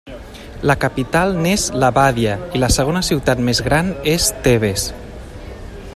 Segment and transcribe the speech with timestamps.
[0.69, 4.91] La capital n'és Levàdia i la segona ciutat més gran és Tebes.